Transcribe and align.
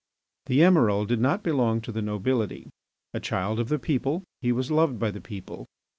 The 0.47 0.61
Emiral 0.63 1.05
did 1.05 1.19
not 1.19 1.43
belong 1.43 1.79
to 1.81 1.91
the 1.91 2.01
nobility. 2.01 2.71
A 3.13 3.19
child 3.19 3.59
of 3.59 3.69
the 3.69 3.77
people, 3.77 4.23
he 4.41 4.51
was 4.51 4.71
loved 4.71 4.97
by 4.97 5.11
the 5.11 5.21
people. 5.21 5.67